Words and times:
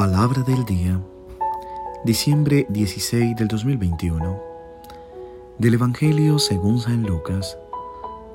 Palabra 0.00 0.40
del 0.40 0.64
día, 0.64 0.98
diciembre 2.06 2.66
16 2.70 3.36
del 3.36 3.48
2021, 3.48 4.42
del 5.58 5.74
Evangelio 5.74 6.38
según 6.38 6.80
San 6.80 7.02
Lucas, 7.02 7.58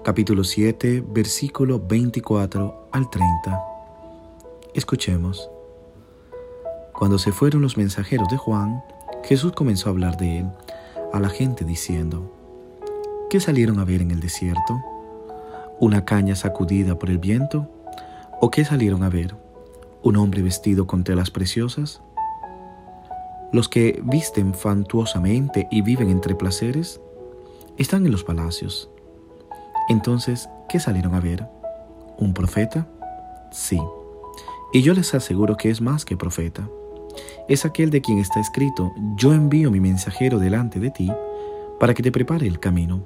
capítulo 0.04 0.43
7, 0.43 1.04
versículo 1.07 1.79
24 1.79 2.89
al 2.91 3.09
30. 3.09 3.59
Escuchemos. 4.75 5.50
Cuando 6.93 7.18
se 7.18 7.32
fueron 7.32 7.64
los 7.64 7.77
mensajeros 7.77 8.29
de 8.29 8.38
Juan, 8.38 8.84
Jesús 9.23 9.52
comenzó 9.54 9.89
a 9.89 9.93
hablar 9.93 10.18
de 10.18 10.41
él 10.41 10.47
a 11.13 11.20
la 11.20 11.29
gente 11.29 11.66
diciendo, 11.66 12.32
¿qué 13.32 13.39
salieron 13.39 13.79
a 13.79 13.86
ver 13.86 14.04
en 14.04 14.11
el 14.11 14.20
desierto? 14.20 14.79
¿Una 15.79 16.05
caña 16.05 16.36
sacudida 16.36 17.00
por 17.00 17.09
el 17.09 17.18
viento? 17.18 17.68
¿O 18.39 18.52
qué 18.52 18.63
salieron 18.66 19.02
a 19.02 19.10
ver? 19.10 19.44
Un 20.05 20.18
hombre 20.18 20.43
vestido 20.43 20.86
con 20.86 21.04
telas 21.04 21.32
preciosas? 21.32 22.00
Los 23.51 23.68
que 23.68 24.00
visten 24.04 24.54
fantuosamente 24.54 25.68
y 25.71 25.82
viven 25.82 26.09
entre 26.09 26.36
placeres 26.36 27.01
están 27.77 28.05
en 28.05 28.11
los 28.11 28.23
palacios. 28.23 28.87
Entonces, 29.89 30.47
¿qué 30.69 30.79
salieron 30.79 31.15
a 31.15 31.19
ver? 31.19 31.47
¿Un 32.19 32.36
profeta? 32.36 32.88
Sí. 33.52 33.81
Y 34.73 34.83
yo 34.83 34.94
les 34.94 35.16
aseguro 35.16 35.58
que 35.58 35.72
es 35.72 35.81
más 35.81 36.05
que 36.05 36.16
profeta. 36.16 36.69
Es 37.49 37.66
aquel 37.66 37.89
de 37.89 38.02
quien 38.02 38.19
está 38.19 38.39
escrito, 38.39 38.91
yo 39.16 39.33
envío 39.33 39.72
mi 39.72 39.80
mensajero 39.80 40.38
delante 40.38 40.80
de 40.80 40.91
ti 40.91 41.11
para 41.80 41.95
que 41.95 42.03
te 42.03 42.11
prepare 42.11 42.45
el 42.45 42.59
camino. 42.59 43.02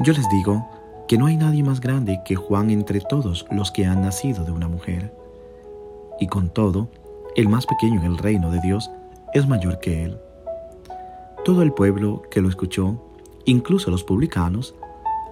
Yo 0.00 0.12
les 0.12 0.28
digo 0.28 0.68
que 1.08 1.16
no 1.16 1.24
hay 1.24 1.38
nadie 1.38 1.62
más 1.62 1.80
grande 1.80 2.20
que 2.26 2.36
Juan 2.36 2.68
entre 2.68 3.00
todos 3.00 3.46
los 3.50 3.70
que 3.70 3.86
han 3.86 4.02
nacido 4.02 4.44
de 4.44 4.52
una 4.52 4.68
mujer 4.68 5.17
y 6.20 6.26
con 6.26 6.50
todo, 6.50 6.88
el 7.36 7.48
más 7.48 7.66
pequeño 7.66 8.00
en 8.00 8.06
el 8.06 8.18
reino 8.18 8.50
de 8.50 8.60
Dios 8.60 8.90
es 9.34 9.46
mayor 9.46 9.78
que 9.80 10.04
él. 10.04 10.18
Todo 11.44 11.62
el 11.62 11.72
pueblo 11.72 12.22
que 12.30 12.40
lo 12.40 12.48
escuchó, 12.48 13.02
incluso 13.44 13.90
los 13.90 14.04
publicanos, 14.04 14.74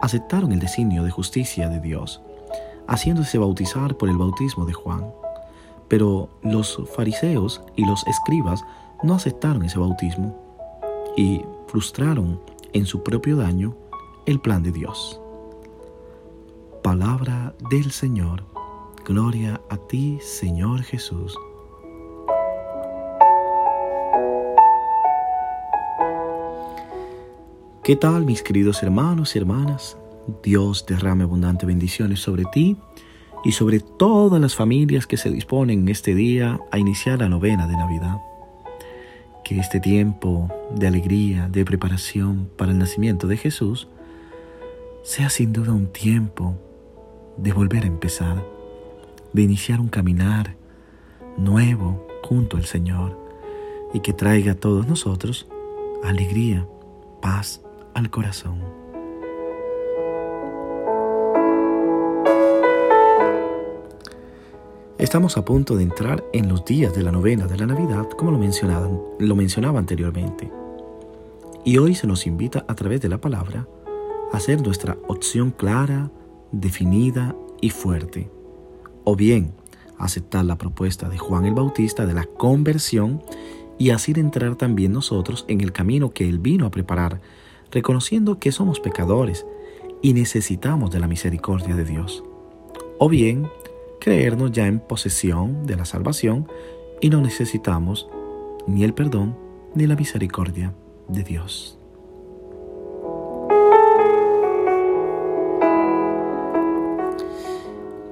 aceptaron 0.01 0.53
el 0.53 0.61
designio 0.61 1.03
de 1.03 1.11
justicia 1.11 1.69
de 1.69 1.81
Dios, 1.81 2.23
haciéndose 2.87 3.39
bautizar 3.39 3.97
por 3.97 4.09
el 4.09 4.17
bautismo 4.17 4.65
de 4.65 4.73
Juan. 4.73 5.07
Pero 5.89 6.29
los 6.43 6.81
fariseos 6.95 7.63
y 7.77 7.85
los 7.85 8.07
escribas 8.07 8.65
no 9.03 9.15
aceptaron 9.15 9.65
ese 9.65 9.79
bautismo 9.79 10.35
y 11.17 11.43
frustraron 11.67 12.41
en 12.73 12.87
su 12.87 13.03
propio 13.03 13.37
daño 13.37 13.75
el 14.27 14.41
plan 14.41 14.63
de 14.63 14.73
Dios. 14.73 15.21
Palabra 16.83 17.55
del 17.71 17.91
Señor. 17.91 18.56
Gloria 19.07 19.61
a 19.69 19.77
ti, 19.77 20.19
Señor 20.21 20.83
Jesús. 20.83 21.39
¿Qué 27.85 27.95
tal, 27.95 28.25
mis 28.25 28.43
queridos 28.43 28.83
hermanos 28.83 29.37
y 29.37 29.39
hermanas? 29.39 29.97
Dios 30.43 30.87
derrame 30.87 31.23
abundantes 31.23 31.69
bendiciones 31.69 32.19
sobre 32.19 32.47
ti 32.47 32.79
y 33.45 33.53
sobre 33.53 33.79
todas 33.79 34.41
las 34.41 34.57
familias 34.57 35.07
que 35.07 35.17
se 35.17 35.31
disponen 35.31 35.83
en 35.83 35.89
este 35.89 36.17
día 36.17 36.59
a 36.73 36.79
iniciar 36.81 37.21
la 37.21 37.29
novena 37.29 37.69
de 37.69 37.77
Navidad. 37.77 38.17
Que 39.45 39.61
este 39.61 39.79
tiempo 39.79 40.51
de 40.75 40.89
alegría, 40.89 41.49
de 41.49 41.65
preparación 41.65 42.51
para 42.57 42.73
el 42.73 42.79
nacimiento 42.79 43.29
de 43.29 43.37
Jesús, 43.37 43.87
sea 45.05 45.31
sin 45.31 45.53
duda 45.53 45.73
un 45.73 45.87
tiempo 45.93 46.57
de 47.37 47.53
volver 47.53 47.85
a 47.85 47.87
empezar 47.87 48.56
de 49.37 49.43
iniciar 49.43 49.81
un 49.81 49.89
caminar 49.89 50.57
nuevo 51.37 52.07
junto 52.23 52.57
al 52.57 52.65
Señor 52.65 53.21
y 53.93 54.01
que 54.01 54.15
traiga 54.15 54.53
a 54.53 54.55
todos 54.55 54.89
nosotros 54.89 55.47
alegría, 56.03 56.67
paz 57.21 57.61
al 57.93 58.09
corazón. 58.09 58.61
Estamos 64.97 65.37
a 65.37 65.45
punto 65.45 65.77
de 65.77 65.83
entrar 65.83 66.25
en 66.33 66.49
los 66.49 66.65
días 66.65 66.95
de 66.95 67.03
la 67.03 67.13
novena 67.13 67.47
de 67.47 67.59
la 67.59 67.67
Navidad, 67.67 68.09
como 68.17 68.31
lo, 68.31 68.39
mencionaba 68.39 69.79
anteriormente. 69.79 70.51
Y 71.63 71.77
hoy 71.77 71.95
se 71.95 72.07
nos 72.07 72.27
invita 72.27 72.65
a 72.67 72.75
través 72.75 73.03
de 73.03 73.11
la 73.11 73.21
palabra 73.21 73.69
a 74.33 74.37
hacer 74.39 74.63
nuestra 74.63 74.97
opción 75.09 75.51
clara, 75.51 76.11
definida 76.53 77.37
y 77.61 77.69
fuerte 77.69 78.31
o 79.07 79.15
bien 79.15 79.55
aceptar 79.99 80.45
la 80.45 80.59
propuesta 80.59 81.09
de 81.09 81.17
Juan 81.17 81.47
el 81.47 81.55
Bautista 81.55 82.07
de 82.07 82.13
la 82.13 82.25
conversión 82.25 83.23
y 83.79 83.91
así 83.91 84.13
entrar 84.17 84.57
también 84.57 84.93
nosotros 84.93 85.45
en 85.49 85.61
el 85.61 85.73
camino 85.73 86.11
que 86.11 86.29
Él 86.29 86.41
vino 86.41 86.67
a 86.67 86.71
preparar, 86.71 87.21
reconociendo 87.71 88.41
que 88.41 88.51
somos 88.51 88.81
pecadores 88.81 89.47
y 90.03 90.13
necesitamos 90.13 90.91
de 90.91 90.99
la 90.99 91.07
misericordia 91.07 91.77
de 91.77 91.85
Dios. 91.85 92.25
O 92.99 93.09
bien 93.09 93.49
creernos 94.01 94.51
ya 94.51 94.67
en 94.67 94.81
posesión 94.81 95.67
de 95.67 95.77
la 95.77 95.85
salvación 95.85 96.49
y 97.01 97.09
no 97.09 97.21
necesitamos 97.21 98.09
ni 98.67 98.83
el 98.83 98.93
perdón 98.93 99.37
ni 99.75 99.87
la 99.87 99.95
misericordia 99.95 100.75
de 101.09 101.23
Dios. 101.23 101.79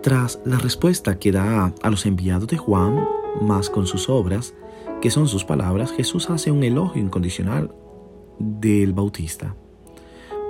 Tras 0.04 0.38
la 0.44 0.58
respuesta 0.58 1.18
que 1.18 1.32
da 1.32 1.72
a 1.80 1.88
los 1.88 2.04
enviados 2.04 2.46
de 2.48 2.58
Juan, 2.58 3.08
más 3.40 3.70
con 3.70 3.86
sus 3.86 4.10
obras, 4.10 4.52
que 5.00 5.10
son 5.10 5.28
sus 5.28 5.46
palabras, 5.46 5.92
Jesús 5.92 6.28
hace 6.28 6.50
un 6.50 6.62
elogio 6.62 7.00
incondicional 7.00 7.74
del 8.38 8.92
Bautista. 8.92 9.56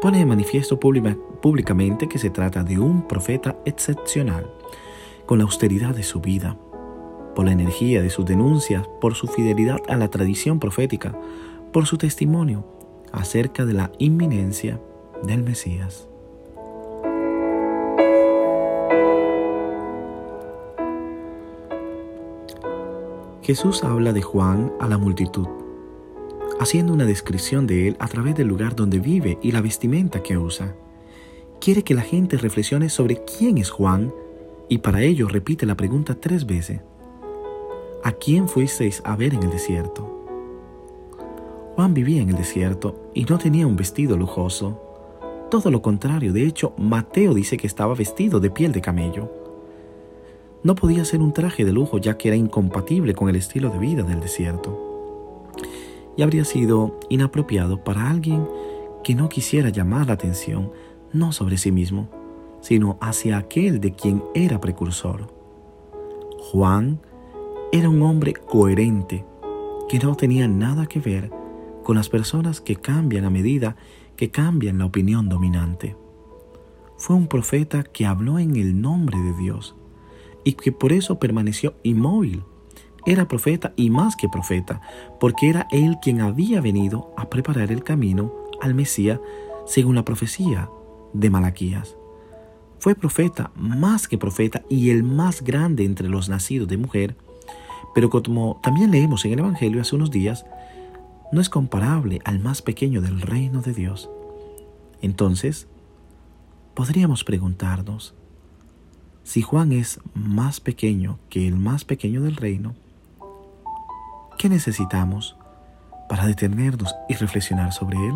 Pone 0.03 0.19
de 0.19 0.26
manifiesto 0.26 0.81
públicamente 0.81 2.09
que 2.09 2.19
se 2.19 2.31
trata 2.31 2.64
de 2.64 2.81
un 2.81 3.06
profeta 3.06 3.56
excepcional, 3.64 4.50
con 5.25 5.38
la 5.38 5.44
austeridad 5.44 5.94
de 5.94 6.03
su 6.03 6.20
vida, 6.20 6.59
por 7.37 7.44
la 7.44 7.53
energía 7.53 8.03
de 8.03 8.10
sus 8.10 8.26
denuncias, 8.26 8.88
por 9.00 9.14
su 9.14 9.28
fidelidad 9.28 9.78
a 9.87 9.97
la 9.97 10.09
tradición 10.09 10.59
profética, 10.59 11.16
por 11.72 11.87
su 11.87 11.97
testimonio 11.97 12.66
acerca 13.12 13.64
de 13.64 13.75
la 13.75 13.93
inminencia 14.00 14.81
del 15.22 15.44
Mesías. 15.44 16.09
Jesús 23.44 23.84
habla 23.84 24.15
de 24.15 24.22
Juan 24.22 24.72
a 24.81 24.88
la 24.88 24.97
multitud, 24.97 25.47
haciendo 26.60 26.94
una 26.94 27.05
descripción 27.05 27.66
de 27.66 27.88
él 27.88 27.97
a 27.99 28.09
través 28.09 28.34
del 28.34 28.49
lugar 28.49 28.75
donde 28.75 29.00
vive 29.00 29.38
y 29.43 29.53
la 29.53 29.60
vestimenta 29.60 30.22
que 30.22 30.38
usa. 30.38 30.75
Quiere 31.60 31.82
que 31.82 31.93
la 31.93 32.00
gente 32.00 32.38
reflexione 32.38 32.88
sobre 32.88 33.22
quién 33.22 33.59
es 33.59 33.69
Juan 33.69 34.15
y 34.71 34.78
para 34.78 35.03
ello 35.03 35.28
repite 35.28 35.66
la 35.66 35.77
pregunta 35.77 36.15
tres 36.15 36.47
veces. 36.47 36.81
¿A 38.03 38.12
quién 38.12 38.49
fuisteis 38.49 39.03
a 39.05 39.15
ver 39.15 39.34
en 39.34 39.43
el 39.43 39.50
desierto? 39.50 40.11
Juan 41.75 41.93
vivía 41.93 42.22
en 42.22 42.31
el 42.31 42.37
desierto 42.37 43.11
y 43.12 43.26
no 43.26 43.37
tenía 43.37 43.66
un 43.66 43.76
vestido 43.76 44.16
lujoso. 44.16 44.81
Todo 45.50 45.71
lo 45.71 45.82
contrario, 45.82 46.32
de 46.32 46.47
hecho, 46.47 46.72
Mateo 46.78 47.34
dice 47.34 47.59
que 47.59 47.66
estaba 47.66 47.94
vestido 47.94 48.41
de 48.41 48.49
piel 48.49 48.72
de 48.72 48.81
camello 48.81 49.44
no 50.64 50.75
podía 50.75 51.04
ser 51.04 51.20
un 51.20 51.32
traje 51.32 51.64
de 51.64 51.72
lujo 51.72 51.98
ya 51.98 52.16
que 52.16 52.28
era 52.28 52.36
incompatible 52.36 53.14
con 53.14 53.28
el 53.28 53.36
estilo 53.36 53.69
de 53.69 53.78
vida 53.78 54.02
del 54.02 54.20
desierto. 54.20 55.52
Y 56.16 56.22
habría 56.22 56.44
sido 56.44 56.98
inapropiado 57.10 57.84
para 57.84 58.10
alguien 58.10 58.48
que 59.04 59.14
no 59.14 59.28
quisiera 59.28 59.69
llamar 59.69 60.06
la 60.06 60.14
atención 60.14 60.72
no 61.12 61.32
sobre 61.32 61.58
sí 61.58 61.70
mismo, 61.70 62.08
sino 62.62 62.97
hacia 63.00 63.36
aquel 63.36 63.78
de 63.78 63.93
quien 63.93 64.25
era 64.34 64.58
precursor. 64.61 65.32
Juan 66.50 66.99
era 67.70 67.90
un 67.90 68.02
hombre 68.02 68.32
coherente 68.32 69.25
que 69.88 69.99
no 69.99 70.16
tenía 70.16 70.49
nada 70.49 70.87
que 70.87 70.99
ver 70.99 71.31
con 71.82 71.94
las 71.94 72.08
personas 72.08 72.62
que 72.62 72.76
cambian 72.76 73.26
a 73.26 73.31
medida 73.31 73.76
que 74.16 74.31
cambian 74.31 74.78
la 74.78 74.87
opinión 74.87 75.28
dominante. 75.28 75.94
Fue 76.96 77.16
un 77.16 77.26
profeta 77.26 77.82
que 77.82 78.06
habló 78.06 78.38
en 78.38 78.56
el 78.56 78.81
nombre 78.81 79.19
de 79.19 79.34
Dios 79.34 79.76
y 80.44 80.52
que 80.52 80.73
por 80.73 80.93
eso 80.93 81.19
permaneció 81.19 81.75
inmóvil. 81.82 82.44
Era 83.06 83.29
profeta 83.29 83.73
y 83.76 83.91
más 83.91 84.17
que 84.17 84.29
profeta, 84.29 84.81
porque 85.20 85.49
era 85.49 85.67
él 85.70 85.99
quien 86.00 86.20
había 86.20 86.61
venido 86.61 87.12
a 87.17 87.29
preparar 87.29 87.70
el 87.70 87.82
camino 87.82 88.32
al 88.61 88.75
Mesías 88.75 89.20
según 89.67 89.94
la 89.94 90.05
profecía 90.05 90.70
de 91.12 91.31
Malaquías. 91.31 91.96
Fue 92.79 92.94
profeta 92.94 93.50
más 93.56 94.08
que 94.08 94.19
profeta 94.19 94.62
y 94.69 94.91
el 94.91 95.02
más 95.02 95.43
grande 95.43 95.85
entre 95.85 96.08
los 96.08 96.29
nacidos 96.29 96.69
de 96.69 96.76
mujer, 96.76 97.17
pero 97.94 98.11
como 98.11 98.61
también 98.62 98.90
leemos 98.90 99.25
en 99.25 99.32
el 99.32 99.38
Evangelio 99.40 99.81
hace 99.81 99.97
unos 99.97 100.11
días, 100.11 100.44
no 101.32 101.40
es 101.40 101.49
comparable 101.49 102.20
al 102.25 102.40
más 102.40 102.62
pequeño 102.62 103.00
del 103.00 103.20
reino 103.20 103.61
de 103.61 103.73
Dios. 103.73 104.11
Entonces, 105.00 105.69
podríamos 106.75 107.25
preguntarnos, 107.25 108.14
si 109.25 109.41
Juan 109.41 109.73
es 109.73 110.00
más 110.12 110.61
pequeño 110.61 111.19
que 111.31 111.49
el 111.49 111.56
más 111.56 111.85
pequeño 111.85 112.23
del 112.23 112.37
reino, 112.37 112.75
¿qué 114.38 114.50
necesitamos 114.50 115.37
para 116.09 116.26
detenernos 116.26 116.94
y 117.09 117.15
reflexionar 117.15 117.73
sobre 117.73 117.97
Él? 117.97 118.15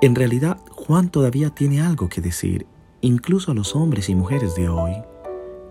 En 0.00 0.14
realidad, 0.14 0.58
Juan 0.70 1.08
todavía 1.08 1.50
tiene 1.50 1.80
algo 1.80 2.08
que 2.08 2.20
decir, 2.20 2.66
incluso 3.00 3.50
a 3.50 3.54
los 3.54 3.74
hombres 3.74 4.08
y 4.08 4.14
mujeres 4.14 4.54
de 4.54 4.68
hoy, 4.68 4.92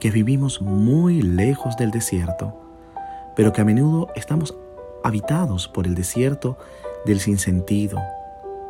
que 0.02 0.12
vivimos 0.12 0.62
muy 0.62 1.22
lejos 1.22 1.78
del 1.78 1.92
desierto, 1.92 2.54
pero 3.38 3.54
que 3.54 3.62
a 3.62 3.66
menudo 3.66 4.10
estamos 4.16 4.54
habitados 5.06 5.70
por 5.70 5.88
el 5.88 5.96
desierto 5.96 6.58
del 7.06 7.20
sinsentido, 7.20 8.00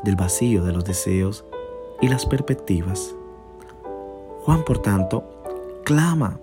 del 0.03 0.15
vacío 0.15 0.63
de 0.63 0.73
los 0.73 0.85
deseos 0.85 1.45
y 2.01 2.07
las 2.07 2.25
perspectivas. 2.25 3.13
Juan, 4.43 4.63
por 4.63 4.79
tanto, 4.81 5.23
clama 5.83 6.39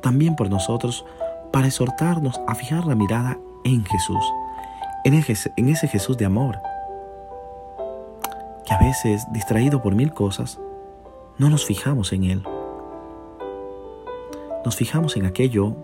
también 0.00 0.36
por 0.36 0.50
nosotros 0.50 1.04
para 1.52 1.66
exhortarnos 1.66 2.40
a 2.46 2.54
fijar 2.54 2.86
la 2.86 2.94
mirada 2.94 3.38
en 3.64 3.84
Jesús, 3.84 4.24
en 5.04 5.14
ese, 5.14 5.88
Jesús 5.88 6.16
de 6.16 6.26
amor, 6.26 6.58
que 8.64 8.74
a 8.74 8.78
veces, 8.78 9.26
distraído 9.32 9.82
por 9.82 9.94
mil 9.94 10.12
cosas, 10.12 10.60
no 11.38 11.50
nos 11.50 11.64
fijamos 11.64 12.12
en 12.12 12.24
Él. 12.24 12.42
Nos 14.64 14.76
fijamos 14.76 15.16
en 15.16 15.26
aquello 15.26 15.74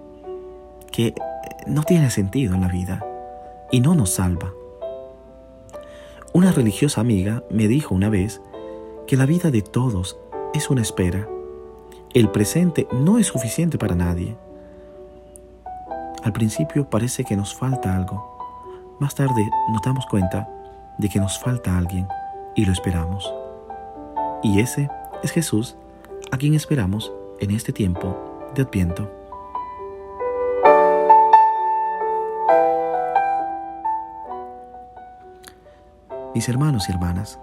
que 0.93 1.15
no 1.67 1.83
tiene 1.83 2.11
sentido 2.11 2.55
en 2.55 2.61
la 2.61 2.69
vida 2.69 3.05
y 3.73 3.81
no 3.81 3.95
nos 3.95 4.11
salva. 4.11 4.53
Una 6.37 6.53
religiosa 6.53 7.01
amiga 7.01 7.43
me 7.49 7.67
dijo 7.67 7.95
una 7.95 8.11
vez 8.11 8.43
que 9.07 9.17
la 9.17 9.25
vida 9.25 9.51
de 9.51 9.63
todos 9.63 10.19
es 10.53 10.69
una 10.69 10.83
espera. 10.83 11.27
El 12.13 12.31
presente 12.31 12.87
no 12.93 13.17
es 13.17 13.29
suficiente 13.29 13.79
para 13.79 13.95
nadie. 13.95 14.37
Al 16.23 16.35
principio 16.35 16.91
parece 16.91 17.25
que 17.25 17.37
nos 17.37 17.55
falta 17.55 17.97
algo. 17.97 18.37
Más 19.01 19.15
tarde 19.15 19.49
nos 19.73 19.81
damos 19.81 20.05
cuenta 20.05 20.47
de 20.99 21.09
que 21.09 21.21
nos 21.21 21.39
falta 21.39 21.79
alguien 21.79 22.07
y 22.55 22.67
lo 22.67 22.73
esperamos. 22.73 23.33
Y 24.43 24.61
ese 24.61 24.91
es 25.23 25.31
Jesús 25.31 25.79
a 26.31 26.37
quien 26.37 26.53
esperamos 26.53 27.15
en 27.41 27.53
este 27.53 27.73
tiempo 27.73 28.15
de 28.55 28.61
Adviento. 28.61 29.16
Mis 36.37 36.51
hermanos 36.51 36.87
y 36.87 36.93
hermanas, 36.93 37.39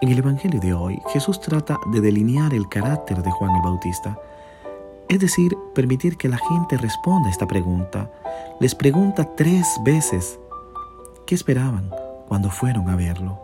en 0.00 0.08
el 0.10 0.18
Evangelio 0.18 0.60
de 0.60 0.72
hoy 0.72 1.02
Jesús 1.08 1.40
trata 1.40 1.80
de 1.90 2.00
delinear 2.00 2.54
el 2.54 2.68
carácter 2.68 3.24
de 3.24 3.30
Juan 3.32 3.56
el 3.56 3.62
Bautista, 3.62 4.16
es 5.08 5.18
decir, 5.18 5.58
permitir 5.74 6.16
que 6.16 6.28
la 6.28 6.38
gente 6.38 6.76
responda 6.76 7.26
a 7.26 7.32
esta 7.32 7.48
pregunta. 7.48 8.08
Les 8.60 8.76
pregunta 8.76 9.34
tres 9.34 9.66
veces, 9.84 10.38
¿qué 11.26 11.34
esperaban 11.34 11.90
cuando 12.28 12.50
fueron 12.50 12.88
a 12.88 12.94
verlo? 12.94 13.40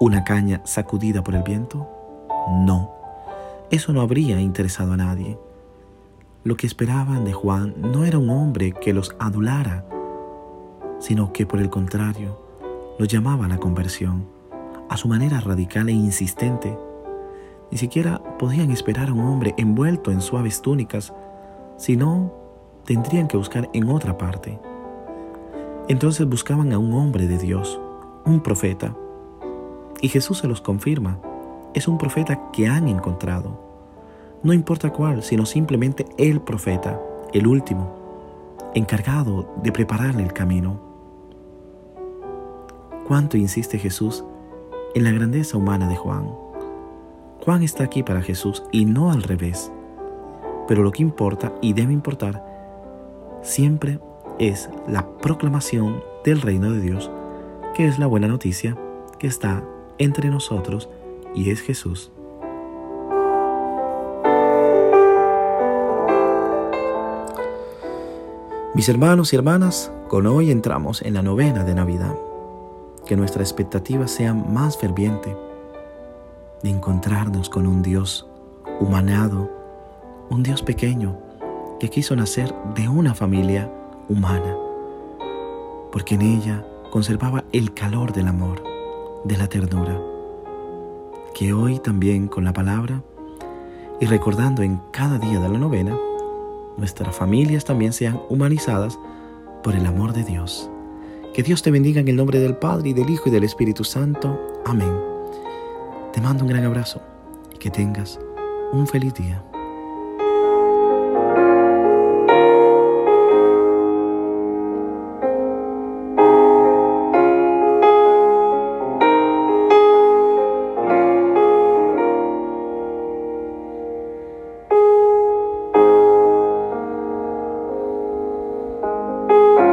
¿Una 0.00 0.24
caña 0.24 0.60
sacudida 0.64 1.22
por 1.22 1.36
el 1.36 1.44
viento? 1.44 1.86
No, 2.66 2.90
eso 3.70 3.92
no 3.92 4.00
habría 4.00 4.40
interesado 4.40 4.94
a 4.94 4.96
nadie. 4.96 5.38
Lo 6.42 6.56
que 6.56 6.66
esperaban 6.66 7.24
de 7.24 7.34
Juan 7.34 7.76
no 7.76 8.04
era 8.04 8.18
un 8.18 8.30
hombre 8.30 8.72
que 8.72 8.92
los 8.92 9.14
adulara, 9.20 9.84
sino 10.98 11.32
que 11.32 11.46
por 11.46 11.60
el 11.60 11.70
contrario, 11.70 12.47
lo 12.98 13.04
llamaba 13.04 13.46
a 13.46 13.48
la 13.48 13.58
conversión, 13.58 14.26
a 14.88 14.96
su 14.96 15.06
manera 15.08 15.40
radical 15.40 15.88
e 15.88 15.92
insistente. 15.92 16.76
Ni 17.70 17.78
siquiera 17.78 18.20
podían 18.38 18.72
esperar 18.72 19.08
a 19.08 19.12
un 19.12 19.20
hombre 19.20 19.54
envuelto 19.56 20.10
en 20.10 20.20
suaves 20.20 20.60
túnicas, 20.62 21.14
sino 21.76 22.32
tendrían 22.84 23.28
que 23.28 23.36
buscar 23.36 23.70
en 23.72 23.88
otra 23.88 24.18
parte. 24.18 24.58
Entonces 25.86 26.28
buscaban 26.28 26.72
a 26.72 26.78
un 26.78 26.92
hombre 26.92 27.28
de 27.28 27.38
Dios, 27.38 27.80
un 28.26 28.40
profeta. 28.40 28.94
Y 30.00 30.08
Jesús 30.08 30.38
se 30.38 30.48
los 30.48 30.60
confirma. 30.60 31.20
Es 31.74 31.86
un 31.86 31.98
profeta 31.98 32.50
que 32.52 32.66
han 32.66 32.88
encontrado. 32.88 33.60
No 34.42 34.52
importa 34.52 34.90
cuál, 34.90 35.22
sino 35.22 35.46
simplemente 35.46 36.04
el 36.16 36.40
profeta, 36.40 37.00
el 37.32 37.46
último, 37.46 37.94
encargado 38.74 39.54
de 39.62 39.72
prepararle 39.72 40.22
el 40.22 40.32
camino 40.32 40.87
cuánto 43.08 43.38
insiste 43.38 43.78
Jesús 43.78 44.22
en 44.94 45.02
la 45.02 45.10
grandeza 45.10 45.56
humana 45.56 45.88
de 45.88 45.96
Juan. 45.96 46.28
Juan 47.42 47.62
está 47.62 47.84
aquí 47.84 48.02
para 48.02 48.20
Jesús 48.20 48.62
y 48.70 48.84
no 48.84 49.10
al 49.10 49.22
revés. 49.22 49.72
Pero 50.68 50.82
lo 50.82 50.92
que 50.92 51.02
importa 51.02 51.54
y 51.62 51.72
debe 51.72 51.94
importar 51.94 52.44
siempre 53.42 53.98
es 54.38 54.68
la 54.86 55.08
proclamación 55.08 56.02
del 56.22 56.42
reino 56.42 56.70
de 56.70 56.82
Dios, 56.82 57.10
que 57.74 57.88
es 57.88 57.98
la 57.98 58.06
buena 58.06 58.28
noticia 58.28 58.76
que 59.18 59.26
está 59.26 59.64
entre 59.96 60.28
nosotros 60.28 60.90
y 61.34 61.48
es 61.48 61.62
Jesús. 61.62 62.12
Mis 68.74 68.88
hermanos 68.88 69.32
y 69.32 69.36
hermanas, 69.36 69.90
con 70.08 70.26
hoy 70.26 70.50
entramos 70.50 71.00
en 71.00 71.14
la 71.14 71.22
novena 71.22 71.64
de 71.64 71.74
Navidad 71.74 72.27
que 73.08 73.16
nuestra 73.16 73.42
expectativa 73.42 74.06
sea 74.06 74.34
más 74.34 74.76
ferviente 74.76 75.34
de 76.62 76.68
encontrarnos 76.68 77.48
con 77.48 77.66
un 77.66 77.82
Dios 77.82 78.28
humanado, 78.80 79.50
un 80.28 80.42
Dios 80.42 80.62
pequeño 80.62 81.16
que 81.80 81.88
quiso 81.88 82.14
nacer 82.14 82.54
de 82.74 82.86
una 82.86 83.14
familia 83.14 83.72
humana, 84.10 84.54
porque 85.90 86.16
en 86.16 86.22
ella 86.22 86.66
conservaba 86.92 87.44
el 87.52 87.72
calor 87.72 88.12
del 88.12 88.28
amor, 88.28 88.62
de 89.24 89.38
la 89.38 89.48
ternura, 89.48 89.98
que 91.34 91.54
hoy 91.54 91.78
también 91.78 92.28
con 92.28 92.44
la 92.44 92.52
palabra 92.52 93.02
y 94.00 94.04
recordando 94.04 94.62
en 94.62 94.82
cada 94.92 95.18
día 95.18 95.40
de 95.40 95.48
la 95.48 95.58
novena, 95.58 95.96
nuestras 96.76 97.16
familias 97.16 97.64
también 97.64 97.94
sean 97.94 98.20
humanizadas 98.28 98.98
por 99.62 99.74
el 99.74 99.86
amor 99.86 100.12
de 100.12 100.24
Dios. 100.24 100.70
Que 101.34 101.42
Dios 101.42 101.62
te 101.62 101.70
bendiga 101.70 102.00
en 102.00 102.08
el 102.08 102.16
nombre 102.16 102.40
del 102.40 102.56
Padre 102.56 102.90
y 102.90 102.92
del 102.92 103.10
Hijo 103.10 103.28
y 103.28 103.30
del 103.30 103.44
Espíritu 103.44 103.84
Santo. 103.84 104.60
Amén. 104.64 104.92
Te 106.12 106.20
mando 106.20 106.44
un 106.44 106.50
gran 106.50 106.64
abrazo 106.64 107.00
y 107.54 107.58
que 107.58 107.70
tengas 107.70 108.18
un 108.72 108.86
feliz 108.86 109.14
día. 109.14 109.44